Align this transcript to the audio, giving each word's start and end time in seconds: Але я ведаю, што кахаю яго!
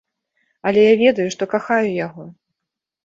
Але 0.71 0.79
я 0.91 0.95
ведаю, 1.03 1.27
што 1.35 1.43
кахаю 1.53 1.89
яго! 2.07 2.23